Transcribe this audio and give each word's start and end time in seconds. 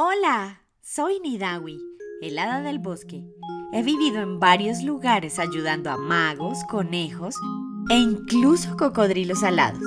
Hola, 0.00 0.62
soy 0.80 1.18
Nidawi, 1.18 1.76
el 2.22 2.38
hada 2.38 2.62
del 2.62 2.78
bosque. 2.78 3.24
He 3.72 3.82
vivido 3.82 4.20
en 4.20 4.38
varios 4.38 4.84
lugares 4.84 5.40
ayudando 5.40 5.90
a 5.90 5.96
magos, 5.96 6.56
conejos 6.70 7.34
e 7.90 7.96
incluso 7.96 8.76
cocodrilos 8.76 9.42
alados. 9.42 9.82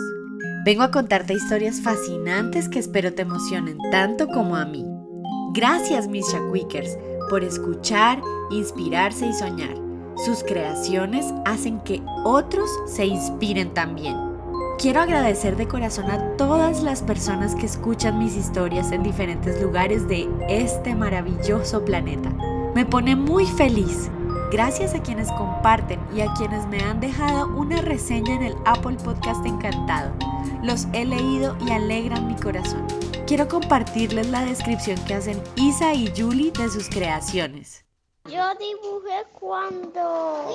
Vengo 0.65 0.83
a 0.83 0.91
contarte 0.91 1.33
historias 1.33 1.79
fascinantes 1.81 2.67
que 2.67 2.79
espero 2.79 3.13
te 3.13 3.21
emocionen 3.21 3.77
tanto 3.89 4.27
como 4.27 4.57
a 4.57 4.65
mí. 4.65 4.85
Gracias, 5.53 6.09
mis 6.09 6.27
Shakwikers, 6.27 6.97
por 7.29 7.45
escuchar, 7.45 8.21
inspirarse 8.49 9.27
y 9.27 9.31
soñar. 9.31 9.77
Sus 10.25 10.43
creaciones 10.43 11.25
hacen 11.45 11.79
que 11.85 12.03
otros 12.25 12.69
se 12.85 13.05
inspiren 13.05 13.73
también. 13.73 14.30
Quiero 14.81 15.01
agradecer 15.01 15.57
de 15.57 15.67
corazón 15.67 16.09
a 16.09 16.37
todas 16.37 16.81
las 16.81 17.03
personas 17.03 17.53
que 17.53 17.67
escuchan 17.67 18.17
mis 18.17 18.35
historias 18.35 18.91
en 18.91 19.03
diferentes 19.03 19.61
lugares 19.61 20.07
de 20.07 20.27
este 20.49 20.95
maravilloso 20.95 21.85
planeta. 21.85 22.31
Me 22.73 22.83
pone 22.83 23.15
muy 23.15 23.45
feliz. 23.45 24.09
Gracias 24.51 24.95
a 24.95 25.03
quienes 25.03 25.31
comparten 25.33 25.99
y 26.15 26.21
a 26.21 26.33
quienes 26.33 26.65
me 26.65 26.79
han 26.79 26.99
dejado 26.99 27.55
una 27.55 27.79
reseña 27.81 28.33
en 28.33 28.41
el 28.41 28.55
Apple 28.65 28.97
Podcast 29.03 29.45
Encantado. 29.45 30.15
Los 30.63 30.87
he 30.93 31.05
leído 31.05 31.55
y 31.63 31.69
alegran 31.69 32.25
mi 32.25 32.35
corazón. 32.35 32.83
Quiero 33.27 33.47
compartirles 33.47 34.31
la 34.31 34.43
descripción 34.45 34.97
que 35.05 35.13
hacen 35.13 35.39
Isa 35.57 35.93
y 35.93 36.11
Julie 36.17 36.51
de 36.53 36.71
sus 36.71 36.89
creaciones. 36.89 37.85
Yo 38.25 38.43
dibujé 38.55 39.25
cuando, 39.39 40.45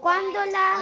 cuando 0.00 0.44
la 0.46 0.76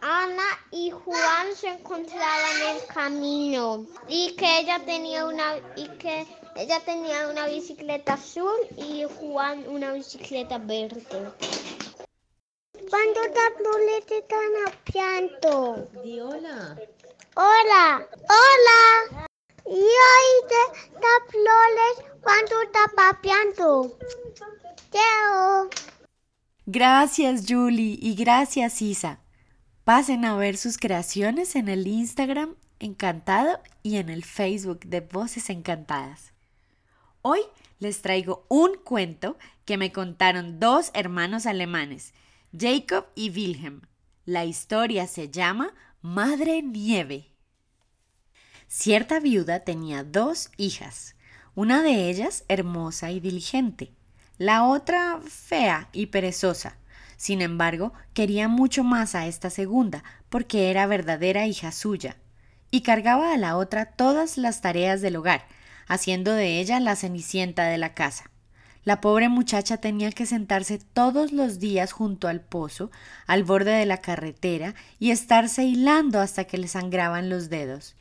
Ana 0.00 0.58
y 0.72 0.90
Juan 0.90 1.54
se 1.54 1.68
encontraban 1.68 2.60
en 2.62 2.76
el 2.76 2.86
camino 2.86 3.86
y 4.08 4.34
que 4.34 4.60
ella 4.60 4.84
tenía 4.84 5.24
una 5.24 5.56
y 5.76 5.88
que 5.98 6.26
ella 6.56 6.80
tenía 6.80 7.28
una 7.28 7.46
bicicleta 7.46 8.14
azul 8.14 8.58
y 8.76 9.04
Juan 9.04 9.68
una 9.68 9.92
bicicleta 9.92 10.58
verde. 10.58 11.32
Cuando 12.90 13.20
las 13.22 13.52
flores 13.56 14.04
están 14.10 14.66
apiando. 14.66 15.88
Di 16.02 16.20
hola. 16.20 16.76
Hola, 17.36 18.08
hola. 18.28 19.28
Y 19.64 19.80
hoy 19.80 20.50
las 21.00 21.30
flores 21.30 22.20
cuando 22.22 22.62
está 22.62 22.86
papeando. 22.96 23.96
Chao. 24.90 25.47
Gracias 26.70 27.46
Julie 27.48 27.98
y 27.98 28.14
gracias 28.14 28.82
Isa. 28.82 29.20
Pasen 29.84 30.26
a 30.26 30.36
ver 30.36 30.58
sus 30.58 30.76
creaciones 30.76 31.56
en 31.56 31.66
el 31.70 31.86
Instagram 31.86 32.56
Encantado 32.78 33.58
y 33.82 33.96
en 33.96 34.10
el 34.10 34.22
Facebook 34.22 34.80
de 34.80 35.00
Voces 35.00 35.48
Encantadas. 35.48 36.34
Hoy 37.22 37.40
les 37.78 38.02
traigo 38.02 38.44
un 38.50 38.72
cuento 38.84 39.38
que 39.64 39.78
me 39.78 39.92
contaron 39.92 40.60
dos 40.60 40.90
hermanos 40.92 41.46
alemanes, 41.46 42.12
Jacob 42.54 43.06
y 43.14 43.30
Wilhelm. 43.30 43.80
La 44.26 44.44
historia 44.44 45.06
se 45.06 45.30
llama 45.30 45.72
Madre 46.02 46.60
Nieve. 46.60 47.32
Cierta 48.66 49.20
viuda 49.20 49.60
tenía 49.60 50.04
dos 50.04 50.50
hijas, 50.58 51.16
una 51.54 51.80
de 51.80 52.10
ellas 52.10 52.44
hermosa 52.46 53.10
y 53.10 53.20
diligente, 53.20 53.94
la 54.38 54.64
otra 54.64 55.20
fea 55.26 55.88
y 55.92 56.06
perezosa. 56.06 56.76
Sin 57.16 57.42
embargo, 57.42 57.92
quería 58.14 58.46
mucho 58.46 58.84
más 58.84 59.16
a 59.16 59.26
esta 59.26 59.50
segunda, 59.50 60.04
porque 60.28 60.70
era 60.70 60.86
verdadera 60.86 61.46
hija 61.46 61.72
suya, 61.72 62.16
y 62.70 62.82
cargaba 62.82 63.32
a 63.32 63.36
la 63.36 63.56
otra 63.56 63.86
todas 63.86 64.38
las 64.38 64.60
tareas 64.60 65.00
del 65.00 65.16
hogar, 65.16 65.44
haciendo 65.88 66.32
de 66.32 66.60
ella 66.60 66.78
la 66.78 66.94
cenicienta 66.94 67.64
de 67.64 67.78
la 67.78 67.94
casa. 67.94 68.30
La 68.84 69.00
pobre 69.00 69.28
muchacha 69.28 69.78
tenía 69.78 70.12
que 70.12 70.24
sentarse 70.24 70.78
todos 70.78 71.32
los 71.32 71.58
días 71.58 71.92
junto 71.92 72.28
al 72.28 72.40
pozo, 72.40 72.92
al 73.26 73.42
borde 73.42 73.72
de 73.72 73.86
la 73.86 74.00
carretera, 74.00 74.74
y 75.00 75.10
estarse 75.10 75.64
hilando 75.64 76.20
hasta 76.20 76.44
que 76.44 76.58
le 76.58 76.68
sangraban 76.68 77.28
los 77.28 77.50
dedos. 77.50 77.96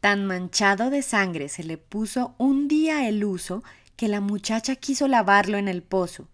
Tan 0.00 0.24
manchado 0.24 0.88
de 0.88 1.02
sangre 1.02 1.48
se 1.48 1.62
le 1.62 1.76
puso 1.76 2.34
un 2.38 2.68
día 2.68 3.06
el 3.06 3.22
uso 3.22 3.62
que 4.00 4.08
la 4.08 4.22
muchacha 4.22 4.76
quiso 4.76 5.08
lavarlo 5.08 5.58
en 5.58 5.68
el 5.68 5.82
pozo, 5.82 6.26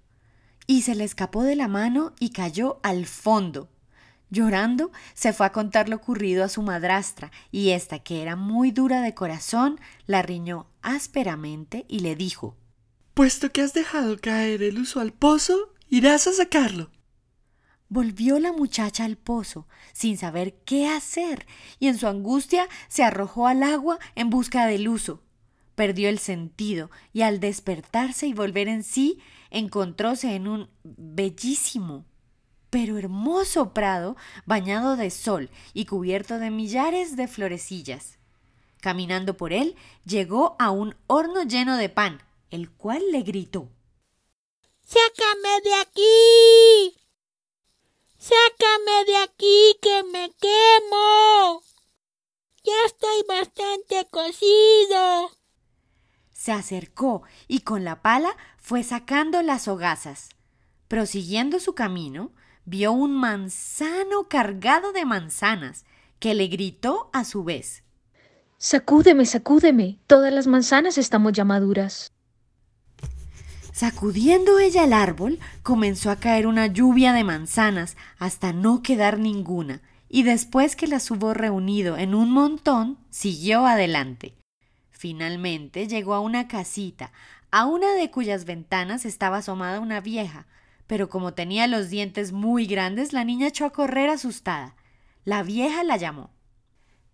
y 0.68 0.82
se 0.82 0.94
le 0.94 1.02
escapó 1.02 1.42
de 1.42 1.56
la 1.56 1.66
mano 1.66 2.12
y 2.20 2.30
cayó 2.30 2.78
al 2.84 3.06
fondo. 3.06 3.68
Llorando, 4.30 4.92
se 5.14 5.32
fue 5.32 5.46
a 5.46 5.50
contar 5.50 5.88
lo 5.88 5.96
ocurrido 5.96 6.44
a 6.44 6.48
su 6.48 6.62
madrastra, 6.62 7.32
y 7.50 7.70
ésta, 7.70 7.98
que 7.98 8.22
era 8.22 8.36
muy 8.36 8.70
dura 8.70 9.02
de 9.02 9.14
corazón, 9.14 9.80
la 10.06 10.22
riñó 10.22 10.68
ásperamente 10.80 11.86
y 11.88 11.98
le 11.98 12.14
dijo 12.14 12.56
Puesto 13.14 13.50
que 13.50 13.62
has 13.62 13.74
dejado 13.74 14.16
caer 14.20 14.62
el 14.62 14.78
uso 14.78 15.00
al 15.00 15.12
pozo, 15.12 15.74
irás 15.88 16.28
a 16.28 16.32
sacarlo. 16.34 16.92
Volvió 17.88 18.38
la 18.38 18.52
muchacha 18.52 19.04
al 19.04 19.16
pozo, 19.16 19.66
sin 19.92 20.16
saber 20.16 20.54
qué 20.64 20.86
hacer, 20.86 21.48
y 21.80 21.88
en 21.88 21.98
su 21.98 22.06
angustia 22.06 22.68
se 22.86 23.02
arrojó 23.02 23.48
al 23.48 23.64
agua 23.64 23.98
en 24.14 24.30
busca 24.30 24.66
del 24.66 24.86
uso. 24.86 25.25
Perdió 25.76 26.08
el 26.08 26.18
sentido, 26.18 26.90
y 27.12 27.22
al 27.22 27.38
despertarse 27.38 28.26
y 28.26 28.34
volver 28.34 28.66
en 28.66 28.82
sí, 28.82 29.20
encontróse 29.50 30.34
en 30.34 30.48
un 30.48 30.68
bellísimo, 30.82 32.04
pero 32.70 32.98
hermoso 32.98 33.72
prado, 33.72 34.16
bañado 34.44 34.96
de 34.96 35.10
sol 35.10 35.50
y 35.72 35.84
cubierto 35.84 36.38
de 36.38 36.50
millares 36.50 37.14
de 37.16 37.28
florecillas. 37.28 38.18
Caminando 38.80 39.36
por 39.36 39.52
él, 39.52 39.76
llegó 40.04 40.56
a 40.58 40.70
un 40.70 40.96
horno 41.06 41.42
lleno 41.44 41.76
de 41.76 41.88
pan, 41.88 42.22
el 42.50 42.70
cual 42.70 43.02
le 43.12 43.22
gritó 43.22 43.68
¡Sácame 44.84 45.60
de 45.62 45.74
aquí! 45.74 46.96
¡Sácame 48.18 49.04
de 49.06 49.16
aquí 49.16 49.76
que 49.82 50.02
me 50.04 50.30
quemo! 50.40 51.62
Ya 52.62 52.74
estoy 52.86 53.22
bastante 53.28 54.06
cocido. 54.10 55.30
Se 56.36 56.52
acercó 56.52 57.22
y 57.48 57.60
con 57.60 57.82
la 57.82 58.02
pala 58.02 58.36
fue 58.58 58.82
sacando 58.82 59.40
las 59.40 59.68
hogazas. 59.68 60.28
Prosiguiendo 60.86 61.58
su 61.58 61.74
camino, 61.74 62.30
vio 62.66 62.92
un 62.92 63.16
manzano 63.16 64.28
cargado 64.28 64.92
de 64.92 65.06
manzanas, 65.06 65.86
que 66.18 66.34
le 66.34 66.46
gritó 66.48 67.08
a 67.14 67.24
su 67.24 67.42
vez. 67.42 67.84
Sacúdeme, 68.58 69.24
sacúdeme. 69.24 69.98
Todas 70.06 70.30
las 70.30 70.46
manzanas 70.46 70.98
estamos 70.98 71.32
ya 71.32 71.44
maduras. 71.44 72.12
Sacudiendo 73.72 74.58
ella 74.58 74.84
el 74.84 74.92
árbol, 74.92 75.40
comenzó 75.62 76.10
a 76.10 76.16
caer 76.16 76.46
una 76.46 76.66
lluvia 76.66 77.14
de 77.14 77.24
manzanas 77.24 77.96
hasta 78.18 78.52
no 78.52 78.82
quedar 78.82 79.18
ninguna, 79.18 79.80
y 80.08 80.22
después 80.22 80.76
que 80.76 80.86
las 80.86 81.10
hubo 81.10 81.32
reunido 81.32 81.96
en 81.96 82.14
un 82.14 82.30
montón, 82.30 82.98
siguió 83.08 83.66
adelante. 83.66 84.34
Finalmente 85.06 85.86
llegó 85.86 86.14
a 86.14 86.20
una 86.20 86.48
casita, 86.48 87.12
a 87.52 87.66
una 87.66 87.92
de 87.92 88.10
cuyas 88.10 88.44
ventanas 88.44 89.04
estaba 89.04 89.36
asomada 89.36 89.78
una 89.78 90.00
vieja, 90.00 90.48
pero 90.88 91.08
como 91.08 91.32
tenía 91.32 91.68
los 91.68 91.90
dientes 91.90 92.32
muy 92.32 92.66
grandes, 92.66 93.12
la 93.12 93.22
niña 93.22 93.46
echó 93.46 93.66
a 93.66 93.72
correr 93.72 94.08
asustada. 94.08 94.74
La 95.24 95.44
vieja 95.44 95.84
la 95.84 95.96
llamó. 95.96 96.30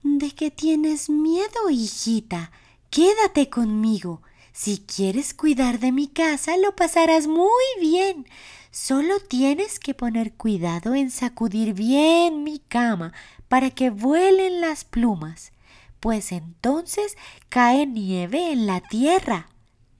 ¿De 0.02 0.30
qué 0.30 0.50
tienes 0.50 1.10
miedo, 1.10 1.68
hijita? 1.70 2.50
Quédate 2.88 3.50
conmigo. 3.50 4.22
Si 4.54 4.78
quieres 4.78 5.34
cuidar 5.34 5.78
de 5.78 5.92
mi 5.92 6.08
casa, 6.08 6.56
lo 6.56 6.74
pasarás 6.74 7.26
muy 7.26 7.46
bien. 7.78 8.26
Solo 8.70 9.20
tienes 9.20 9.78
que 9.78 9.92
poner 9.92 10.32
cuidado 10.32 10.94
en 10.94 11.10
sacudir 11.10 11.74
bien 11.74 12.42
mi 12.42 12.58
cama 12.58 13.12
para 13.48 13.68
que 13.68 13.90
vuelen 13.90 14.62
las 14.62 14.84
plumas, 14.84 15.52
pues 16.02 16.32
entonces 16.32 17.16
cae 17.48 17.86
nieve 17.86 18.50
en 18.50 18.66
la 18.66 18.80
tierra. 18.80 19.48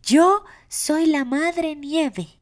Yo 0.03 0.43
soy 0.67 1.07
la 1.07 1.25
madre 1.25 1.77
nieve. 1.77 2.41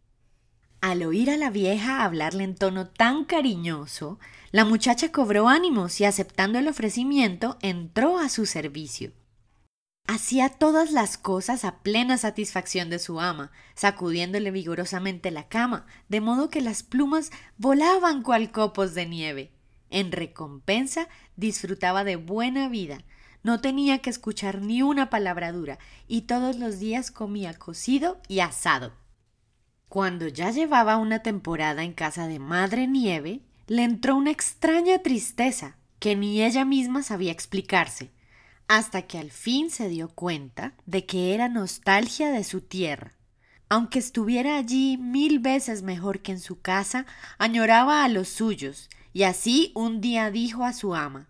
Al 0.81 1.03
oír 1.03 1.29
a 1.29 1.37
la 1.37 1.51
vieja 1.51 2.03
hablarle 2.03 2.45
en 2.45 2.55
tono 2.55 2.89
tan 2.89 3.27
cariñoso, 3.27 4.19
la 4.51 4.65
muchacha 4.65 5.13
cobró 5.13 5.51
ánimos 5.51 6.01
y 6.01 6.07
aceptando 6.07 6.59
el 6.59 6.69
ofrecimiento 6.69 7.59
entró 7.61 8.19
a 8.19 8.31
su 8.31 8.47
servicio. 8.47 9.13
Hacía 10.07 10.49
todas 10.49 10.91
las 10.91 11.19
cosas 11.19 11.67
a 11.67 11.83
plena 11.83 12.17
satisfacción 12.17 12.89
de 12.89 12.99
su 12.99 13.21
ama, 13.21 13.53
sacudiéndole 13.75 14.51
vigorosamente 14.53 15.31
la 15.31 15.49
cama, 15.49 15.85
de 16.09 16.23
modo 16.23 16.49
que 16.49 16.63
las 16.63 16.83
plumas 16.83 17.31
volaban 17.59 18.23
cual 18.23 18.53
copos 18.53 18.95
de 18.95 19.05
nieve. 19.05 19.53
En 19.91 20.13
recompensa 20.13 21.09
disfrutaba 21.37 22.05
de 22.05 22.17
buena 22.17 22.71
vida, 22.71 23.05
no 23.43 23.61
tenía 23.61 23.99
que 23.99 24.11
escuchar 24.11 24.61
ni 24.61 24.83
una 24.83 25.11
palabra 25.11 25.53
dura, 25.53 25.79
y 26.07 26.23
todos 26.23 26.57
los 26.57 26.79
días 26.79 27.11
comía 27.11 27.55
cocido 27.55 28.21
y 28.29 28.41
asado. 28.41 28.93
Cuando 29.89 30.29
ya 30.29 30.51
llevaba 30.51 30.97
una 30.97 31.23
temporada 31.23 31.83
en 31.83 31.93
casa 31.93 32.27
de 32.29 32.39
Madre 32.39 32.87
Nieve, 32.87 33.41
le 33.67 33.85
entró 33.85 34.17
una 34.17 34.31
extraña 34.31 34.99
tristeza 35.01 35.77
que 35.99 36.17
ni 36.17 36.43
ella 36.43 36.65
misma 36.65 37.03
sabía 37.03 37.33
explicarse. 37.33 38.11
hasta 38.69 39.03
que 39.03 39.19
al 39.19 39.33
fin 39.33 39.69
se 39.69 39.89
dio 39.89 40.09
cuenta 40.11 40.75
de 40.87 41.05
que 41.05 41.35
era 41.35 41.49
nostalgia 41.49 42.31
de 42.31 42.45
su 42.45 42.61
tierra. 42.61 43.15
Aunque 43.69 43.99
estuviera 43.99 44.57
allí 44.59 44.97
mil 44.97 45.41
veces 45.41 45.83
mejor 45.83 46.21
que 46.21 46.31
en 46.31 46.39
su 46.39 46.61
casa, 46.61 47.05
añoraba 47.37 48.05
a 48.05 48.09
los 48.09 48.29
suyos, 48.29 48.89
y 49.13 49.25
así 49.25 49.73
un 49.75 50.01
día 50.01 50.31
dijo 50.31 50.65
a 50.65 50.73
su 50.73 50.95
ama 50.95 51.27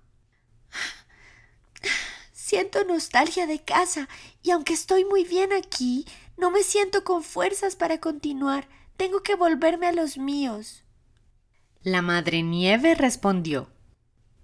Siento 2.32 2.84
nostalgia 2.84 3.46
de 3.46 3.60
casa, 3.60 4.08
y 4.42 4.50
aunque 4.50 4.72
estoy 4.72 5.04
muy 5.04 5.24
bien 5.24 5.52
aquí, 5.52 6.04
no 6.36 6.50
me 6.50 6.62
siento 6.62 7.04
con 7.04 7.22
fuerzas 7.22 7.76
para 7.76 8.00
continuar. 8.00 8.68
Tengo 8.96 9.22
que 9.22 9.36
volverme 9.36 9.86
a 9.86 9.92
los 9.92 10.18
míos. 10.18 10.82
La 11.82 12.02
madre 12.02 12.42
nieve 12.42 12.94
respondió 12.94 13.70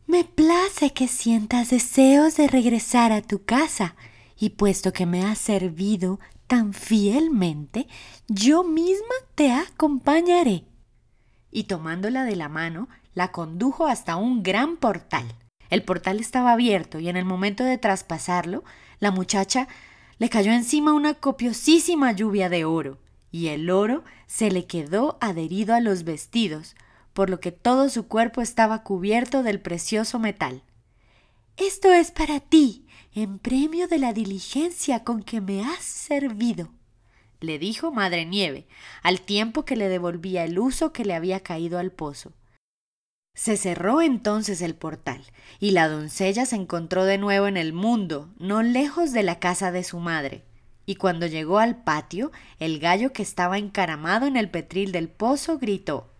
Me 0.06 0.24
place 0.24 0.92
que 0.92 1.08
sientas 1.08 1.70
deseos 1.70 2.36
de 2.36 2.46
regresar 2.46 3.12
a 3.12 3.22
tu 3.22 3.44
casa, 3.44 3.96
y 4.38 4.50
puesto 4.50 4.92
que 4.92 5.04
me 5.04 5.24
has 5.24 5.38
servido 5.38 6.20
tan 6.46 6.72
fielmente, 6.72 7.88
yo 8.28 8.62
misma 8.62 9.14
te 9.34 9.52
acompañaré. 9.52 10.64
Y 11.50 11.64
tomándola 11.64 12.24
de 12.24 12.36
la 12.36 12.48
mano, 12.48 12.88
la 13.14 13.32
condujo 13.32 13.86
hasta 13.86 14.16
un 14.16 14.42
gran 14.42 14.76
portal. 14.76 15.26
El 15.70 15.82
portal 15.82 16.20
estaba 16.20 16.52
abierto 16.52 16.98
y 16.98 17.08
en 17.08 17.16
el 17.16 17.24
momento 17.24 17.64
de 17.64 17.78
traspasarlo, 17.78 18.64
la 19.00 19.10
muchacha 19.10 19.68
le 20.18 20.28
cayó 20.28 20.52
encima 20.52 20.92
una 20.92 21.14
copiosísima 21.14 22.12
lluvia 22.12 22.48
de 22.48 22.64
oro, 22.64 22.98
y 23.30 23.48
el 23.48 23.68
oro 23.70 24.04
se 24.26 24.50
le 24.50 24.66
quedó 24.66 25.18
adherido 25.20 25.74
a 25.74 25.80
los 25.80 26.04
vestidos, 26.04 26.74
por 27.12 27.30
lo 27.30 27.40
que 27.40 27.52
todo 27.52 27.88
su 27.88 28.06
cuerpo 28.08 28.40
estaba 28.40 28.82
cubierto 28.82 29.42
del 29.42 29.60
precioso 29.60 30.18
metal. 30.18 30.62
Esto 31.56 31.92
es 31.92 32.10
para 32.10 32.40
ti, 32.40 32.86
en 33.14 33.38
premio 33.38 33.88
de 33.88 33.98
la 33.98 34.12
diligencia 34.12 35.04
con 35.04 35.22
que 35.22 35.40
me 35.40 35.64
has 35.64 35.82
servido, 35.82 36.70
le 37.40 37.58
dijo 37.58 37.92
Madre 37.92 38.24
Nieve, 38.24 38.66
al 39.02 39.20
tiempo 39.20 39.64
que 39.64 39.76
le 39.76 39.88
devolvía 39.88 40.44
el 40.44 40.58
uso 40.58 40.92
que 40.92 41.04
le 41.04 41.14
había 41.14 41.40
caído 41.40 41.78
al 41.78 41.92
pozo. 41.92 42.32
Se 43.36 43.58
cerró 43.58 44.00
entonces 44.00 44.62
el 44.62 44.74
portal, 44.74 45.22
y 45.60 45.72
la 45.72 45.88
doncella 45.88 46.46
se 46.46 46.56
encontró 46.56 47.04
de 47.04 47.18
nuevo 47.18 47.46
en 47.46 47.58
el 47.58 47.74
mundo, 47.74 48.30
no 48.38 48.62
lejos 48.62 49.12
de 49.12 49.22
la 49.22 49.38
casa 49.38 49.70
de 49.70 49.84
su 49.84 49.98
madre. 49.98 50.42
Y 50.86 50.96
cuando 50.96 51.26
llegó 51.26 51.58
al 51.58 51.84
patio, 51.84 52.32
el 52.60 52.80
gallo 52.80 53.12
que 53.12 53.22
estaba 53.22 53.58
encaramado 53.58 54.26
en 54.26 54.38
el 54.38 54.50
petril 54.50 54.90
del 54.90 55.10
pozo 55.10 55.58
gritó 55.58 56.14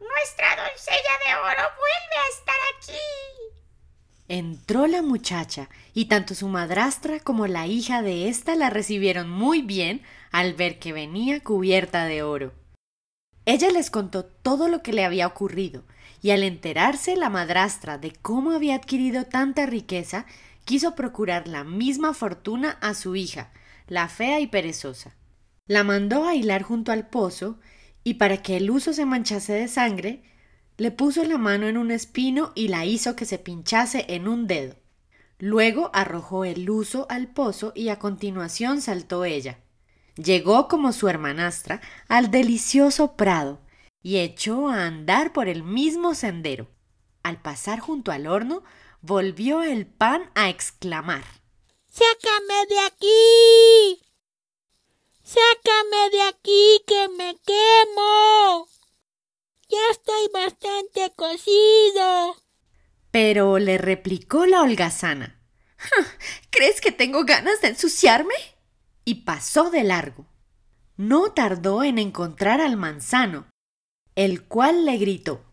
Nuestra 0.00 0.56
doncella 0.56 1.12
de 1.26 1.34
oro 1.34 1.68
vuelve 1.76 2.16
a 2.16 2.28
estar 2.38 2.56
aquí. 2.78 2.98
Entró 4.28 4.86
la 4.86 5.02
muchacha, 5.02 5.68
y 5.92 6.06
tanto 6.06 6.34
su 6.34 6.48
madrastra 6.48 7.20
como 7.20 7.46
la 7.46 7.66
hija 7.66 8.00
de 8.00 8.30
ésta 8.30 8.54
la 8.56 8.70
recibieron 8.70 9.28
muy 9.28 9.60
bien 9.60 10.02
al 10.32 10.54
ver 10.54 10.78
que 10.78 10.94
venía 10.94 11.40
cubierta 11.40 12.06
de 12.06 12.22
oro. 12.22 12.63
Ella 13.46 13.70
les 13.70 13.90
contó 13.90 14.24
todo 14.24 14.68
lo 14.68 14.82
que 14.82 14.92
le 14.92 15.04
había 15.04 15.26
ocurrido, 15.26 15.84
y 16.22 16.30
al 16.30 16.42
enterarse 16.42 17.16
la 17.16 17.28
madrastra 17.28 17.98
de 17.98 18.12
cómo 18.12 18.52
había 18.52 18.76
adquirido 18.76 19.24
tanta 19.24 19.66
riqueza, 19.66 20.24
quiso 20.64 20.94
procurar 20.94 21.46
la 21.46 21.64
misma 21.64 22.14
fortuna 22.14 22.78
a 22.80 22.94
su 22.94 23.16
hija, 23.16 23.52
la 23.86 24.08
fea 24.08 24.40
y 24.40 24.46
perezosa. 24.46 25.14
La 25.66 25.84
mandó 25.84 26.24
a 26.26 26.34
hilar 26.34 26.62
junto 26.62 26.92
al 26.92 27.08
pozo, 27.08 27.58
y 28.02 28.14
para 28.14 28.42
que 28.42 28.56
el 28.56 28.70
uso 28.70 28.92
se 28.92 29.04
manchase 29.04 29.52
de 29.52 29.68
sangre, 29.68 30.22
le 30.76 30.90
puso 30.90 31.24
la 31.24 31.38
mano 31.38 31.68
en 31.68 31.78
un 31.78 31.90
espino 31.90 32.52
y 32.54 32.68
la 32.68 32.84
hizo 32.84 33.14
que 33.14 33.26
se 33.26 33.38
pinchase 33.38 34.06
en 34.08 34.26
un 34.26 34.46
dedo. 34.46 34.76
Luego 35.38 35.90
arrojó 35.92 36.44
el 36.44 36.68
uso 36.68 37.06
al 37.10 37.28
pozo 37.28 37.72
y 37.74 37.88
a 37.90 37.98
continuación 37.98 38.80
saltó 38.80 39.24
ella. 39.24 39.58
Llegó 40.16 40.68
como 40.68 40.92
su 40.92 41.08
hermanastra 41.08 41.80
al 42.08 42.30
delicioso 42.30 43.16
prado 43.16 43.60
y 44.02 44.18
echó 44.18 44.68
a 44.68 44.86
andar 44.86 45.32
por 45.32 45.48
el 45.48 45.62
mismo 45.62 46.14
sendero. 46.14 46.70
Al 47.22 47.40
pasar 47.40 47.80
junto 47.80 48.12
al 48.12 48.26
horno, 48.26 48.62
volvió 49.00 49.62
el 49.62 49.86
pan 49.86 50.30
a 50.34 50.48
exclamar 50.48 51.24
Sácame 51.88 52.66
de 52.68 52.80
aquí. 52.80 54.02
Sácame 55.22 56.10
de 56.10 56.22
aquí 56.22 56.82
que 56.86 57.08
me 57.08 57.36
quemo. 57.46 58.68
Ya 59.68 59.78
estoy 59.90 60.28
bastante 60.32 61.12
cocido. 61.16 62.36
Pero 63.10 63.58
le 63.58 63.78
replicó 63.78 64.44
la 64.44 64.62
holgazana 64.62 65.40
¿Crees 66.50 66.80
que 66.80 66.92
tengo 66.92 67.24
ganas 67.24 67.60
de 67.60 67.68
ensuciarme? 67.68 68.34
Y 69.04 69.24
pasó 69.24 69.70
de 69.70 69.84
largo. 69.84 70.26
No 70.96 71.32
tardó 71.32 71.82
en 71.82 71.98
encontrar 71.98 72.60
al 72.60 72.76
manzano, 72.76 73.46
el 74.14 74.44
cual 74.44 74.84
le 74.84 74.96
gritó 74.96 75.44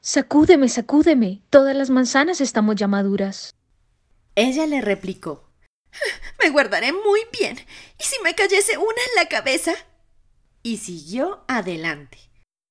Sacúdeme, 0.00 0.68
sacúdeme. 0.68 1.42
Todas 1.48 1.76
las 1.76 1.90
manzanas 1.90 2.40
estamos 2.40 2.74
ya 2.74 2.88
maduras. 2.88 3.54
Ella 4.34 4.66
le 4.66 4.80
replicó 4.80 5.48
Me 6.42 6.50
guardaré 6.50 6.92
muy 6.92 7.20
bien. 7.38 7.56
¿Y 7.98 8.02
si 8.02 8.16
me 8.24 8.34
cayese 8.34 8.78
una 8.78 8.88
en 8.88 9.14
la 9.16 9.28
cabeza? 9.28 9.74
Y 10.62 10.78
siguió 10.78 11.44
adelante. 11.48 12.18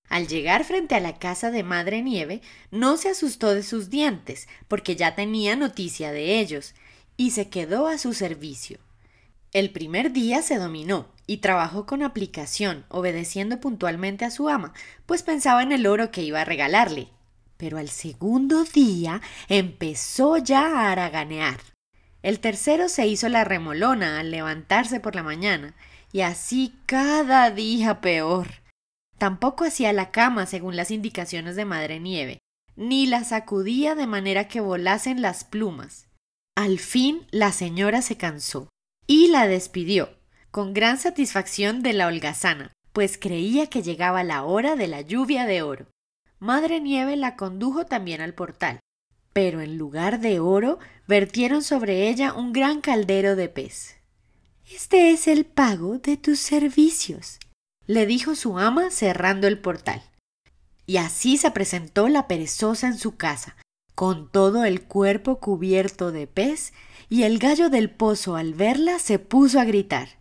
Al 0.10 0.28
llegar 0.28 0.66
frente 0.66 0.96
a 0.96 1.00
la 1.00 1.20
casa 1.20 1.52
de 1.52 1.64
Madre 1.64 2.02
Nieve, 2.02 2.42
no 2.70 2.98
se 2.98 3.10
asustó 3.10 3.54
de 3.54 3.64
sus 3.64 3.90
dientes, 3.90 4.50
porque 4.68 4.98
ya 4.98 5.16
tenía 5.16 5.56
noticia 5.56 6.12
de 6.12 6.40
ellos, 6.40 6.76
y 7.16 7.32
se 7.32 7.50
quedó 7.50 7.88
a 7.88 7.98
su 7.98 8.14
servicio. 8.14 8.80
El 9.54 9.72
primer 9.72 10.14
día 10.14 10.42
se 10.42 10.58
dominó 10.58 11.10
y 11.28 11.38
trabajó 11.38 11.86
con 11.86 12.04
aplicación, 12.04 12.86
obedeciendo 12.88 13.60
puntualmente 13.60 14.24
a 14.24 14.32
su 14.32 14.48
ama, 14.48 14.74
pues 15.06 15.24
pensaba 15.24 15.62
en 15.62 15.74
el 15.74 15.88
oro 15.88 16.10
que 16.10 16.24
iba 16.24 16.40
a 16.40 16.46
regalarle. 16.46 17.10
Pero 17.58 17.78
al 17.78 17.90
segundo 17.90 18.64
día 18.64 19.22
empezó 19.50 20.38
ya 20.38 20.68
a 20.68 20.92
haraganear. 20.92 21.60
El 22.24 22.40
tercero 22.40 22.88
se 22.88 23.08
hizo 23.08 23.28
la 23.28 23.44
remolona 23.44 24.22
al 24.22 24.32
levantarse 24.32 25.02
por 25.02 25.16
la 25.16 25.24
mañana, 25.24 25.76
y 26.14 26.22
así 26.22 26.74
cada 26.86 27.52
día 27.52 28.00
peor. 28.00 28.48
Tampoco 29.18 29.66
hacía 29.66 29.92
la 29.92 30.12
cama 30.12 30.46
según 30.46 30.78
las 30.78 30.92
indicaciones 30.92 31.58
de 31.58 31.66
Madre 31.66 32.00
Nieve, 32.00 32.40
ni 32.78 33.06
la 33.06 33.26
sacudía 33.26 33.96
de 33.96 34.08
manera 34.08 34.48
que 34.48 34.62
volasen 34.62 35.22
las 35.22 35.44
plumas. 35.44 36.08
Al 36.56 36.80
fin 36.80 37.28
la 37.32 37.52
señora 37.52 38.02
se 38.02 38.16
cansó 38.16 38.70
y 39.12 39.28
la 39.28 39.46
despidió, 39.46 40.18
con 40.52 40.74
gran 40.74 40.98
satisfacción 40.98 41.84
de 41.84 41.92
la 41.92 42.08
holgazana, 42.08 42.72
pues 42.94 43.18
creía 43.18 43.68
que 43.68 43.84
llegaba 43.84 44.24
la 44.24 44.46
hora 44.46 44.78
de 44.78 44.88
la 44.88 45.02
lluvia 45.02 45.46
de 45.46 45.64
oro. 45.64 45.88
Madre 46.40 46.80
Nieve 46.80 47.18
la 47.18 47.36
condujo 47.36 47.86
también 47.86 48.22
al 48.22 48.34
portal, 48.34 48.80
pero 49.34 49.60
en 49.60 49.78
lugar 49.78 50.22
de 50.22 50.40
oro 50.40 50.80
vertieron 51.10 51.62
sobre 51.62 52.08
ella 52.08 52.32
un 52.32 52.54
gran 52.54 52.80
caldero 52.80 53.36
de 53.36 53.50
pez. 53.50 53.98
Este 54.74 55.12
es 55.12 55.28
el 55.28 55.44
pago 55.44 55.98
de 55.98 56.16
tus 56.16 56.40
servicios, 56.40 57.38
le 57.88 58.06
dijo 58.06 58.36
su 58.36 58.60
ama 58.60 58.92
cerrando 58.92 59.46
el 59.46 59.60
portal. 59.60 60.02
Y 60.86 60.96
así 60.96 61.36
se 61.36 61.52
presentó 61.52 62.08
la 62.08 62.30
perezosa 62.30 62.88
en 62.88 62.98
su 62.98 63.18
casa, 63.18 63.58
con 64.02 64.28
todo 64.32 64.66
el 64.66 64.82
cuerpo 64.82 65.40
cubierto 65.40 66.12
de 66.12 66.26
pez 66.26 66.74
y 67.08 67.22
el 67.22 67.38
gallo 67.38 67.70
del 67.70 67.92
pozo 67.92 68.36
al 68.36 68.56
verla 68.56 68.98
se 68.98 69.20
puso 69.20 69.60
a 69.60 69.64
gritar. 69.64 70.18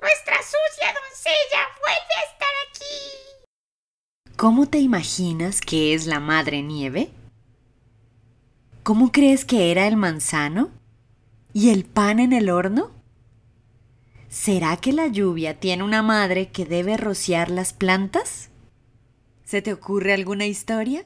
Nuestra 0.00 0.36
sucia 0.36 0.86
doncella 0.86 1.62
vuelve 1.80 2.14
a 2.16 2.22
estar 2.30 2.48
aquí. 2.70 4.36
¿Cómo 4.36 4.68
te 4.68 4.78
imaginas 4.78 5.60
que 5.60 5.94
es 5.94 6.06
la 6.06 6.20
madre 6.20 6.62
nieve? 6.62 7.10
¿Cómo 8.84 9.10
crees 9.10 9.44
que 9.44 9.72
era 9.72 9.88
el 9.88 9.96
manzano? 9.96 10.70
¿Y 11.52 11.70
el 11.70 11.84
pan 11.84 12.20
en 12.20 12.32
el 12.34 12.50
horno? 12.50 12.92
¿Será 14.28 14.76
que 14.76 14.92
la 14.92 15.08
lluvia 15.08 15.58
tiene 15.58 15.82
una 15.82 16.02
madre 16.02 16.50
que 16.52 16.66
debe 16.66 16.96
rociar 16.96 17.50
las 17.50 17.72
plantas? 17.72 18.48
¿Se 19.44 19.60
te 19.60 19.72
ocurre 19.72 20.12
alguna 20.12 20.46
historia? 20.46 21.04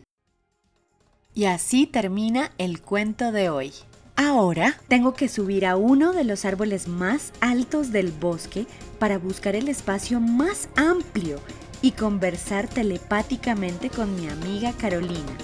Y 1.37 1.45
así 1.45 1.87
termina 1.87 2.50
el 2.57 2.81
cuento 2.81 3.31
de 3.31 3.50
hoy. 3.50 3.71
Ahora 4.16 4.81
tengo 4.88 5.12
que 5.12 5.28
subir 5.28 5.66
a 5.66 5.76
uno 5.76 6.14
de 6.14 6.25
los 6.25 6.47
árboles 6.47 6.88
más 6.88 7.35
altos 7.43 7.93
del 7.93 8.11
bosque 8.11 8.66
para 8.99 9.19
buscar 9.19 9.55
el 9.55 9.69
espacio 9.69 10.19
más 10.19 10.71
amplio 10.76 11.38
y 11.83 11.90
conversar 11.90 12.69
telepáticamente 12.69 13.90
con 13.90 14.16
mi 14.16 14.26
amiga 14.31 14.73
Carolina. 14.73 15.37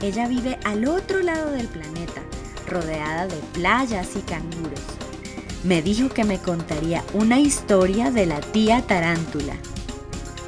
Ella 0.00 0.26
vive 0.28 0.58
al 0.64 0.88
otro 0.88 1.20
lado 1.20 1.50
del 1.50 1.68
planeta, 1.68 2.22
rodeada 2.66 3.26
de 3.26 3.36
playas 3.52 4.16
y 4.16 4.20
canguros. 4.20 4.80
Me 5.62 5.82
dijo 5.82 6.08
que 6.08 6.24
me 6.24 6.38
contaría 6.38 7.04
una 7.12 7.38
historia 7.38 8.10
de 8.10 8.24
la 8.24 8.40
tía 8.40 8.80
tarántula. 8.80 9.56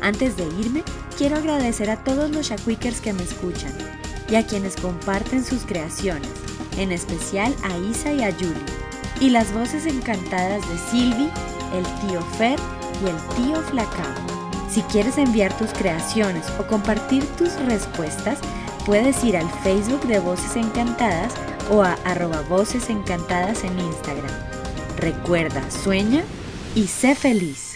Antes 0.01 0.39
de 0.39 0.45
irme, 0.59 0.83
quiero 1.19 1.37
agradecer 1.37 1.91
a 1.91 2.03
todos 2.03 2.31
los 2.31 2.49
shakwikers 2.49 3.03
que 3.03 3.13
me 3.13 3.25
escuchan 3.25 3.84
y 4.29 4.37
a 4.37 4.47
quienes 4.47 4.77
comparten 4.77 5.45
sus 5.45 5.63
creaciones, 5.65 6.29
en 6.79 6.93
especial 6.93 7.55
a 7.63 7.77
Isa 7.79 8.13
y 8.13 8.23
a 8.23 8.33
Julie, 8.33 8.55
y 9.21 9.31
las 9.31 9.53
voces 9.53 9.87
encantadas 9.87 10.63
de 10.69 10.79
Silvi, 10.91 11.31
el 11.75 11.85
tío 12.07 12.21
Fer 12.39 12.59
y 13.03 13.09
el 13.09 13.17
tío 13.37 13.61
Flacao. 13.63 14.35
Si 14.71 14.83
quieres 14.83 15.19
enviar 15.19 15.57
tus 15.57 15.71
creaciones 15.73 16.45
o 16.59 16.67
compartir 16.67 17.25
tus 17.37 17.55
respuestas, 17.67 18.39
puedes 18.85 19.23
ir 19.23 19.37
al 19.37 19.49
Facebook 19.63 20.07
de 20.07 20.19
Voces 20.19 20.57
Encantadas 20.57 21.33
o 21.71 21.83
a 21.83 21.93
arroba 22.05 22.41
Voces 22.49 22.91
Encantadas 22.91 23.63
en 23.63 23.79
Instagram. 23.79 24.35
Recuerda, 24.97 25.63
sueña 25.71 26.25
y 26.75 26.89
sé 26.89 27.15
feliz. 27.15 27.74